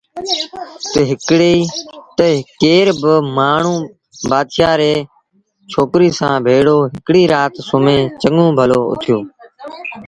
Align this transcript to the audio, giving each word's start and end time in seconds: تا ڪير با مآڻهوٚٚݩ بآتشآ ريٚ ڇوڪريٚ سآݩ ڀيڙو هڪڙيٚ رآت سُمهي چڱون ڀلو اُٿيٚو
تا 2.17 2.29
ڪير 2.61 2.87
با 3.01 3.13
مآڻهوٚٚݩ 3.35 3.87
بآتشآ 4.29 4.71
ريٚ 4.81 5.07
ڇوڪريٚ 5.71 6.15
سآݩ 6.19 6.43
ڀيڙو 6.45 6.77
هڪڙيٚ 6.93 7.31
رآت 7.33 7.53
سُمهي 7.69 7.97
چڱون 8.21 8.47
ڀلو 8.57 8.81
اُٿيٚو 8.91 9.19